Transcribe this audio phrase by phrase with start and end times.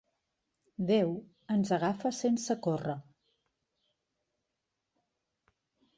[0.91, 1.11] Déu
[1.57, 2.97] ens agafa sense córrer.